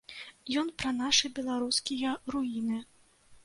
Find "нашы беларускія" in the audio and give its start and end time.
1.01-2.17